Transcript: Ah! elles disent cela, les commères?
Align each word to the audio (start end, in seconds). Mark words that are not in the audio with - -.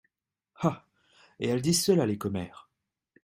Ah! 0.61 0.83
elles 1.39 1.61
disent 1.61 1.83
cela, 1.83 2.07
les 2.07 2.17
commères? 2.17 2.71